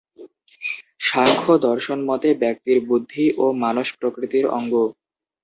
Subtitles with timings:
[1.01, 4.73] সাংখ্য দর্শনমতে ব্যক্তির বুদ্ধি ও মানস প্রকৃতির অঙ্গ।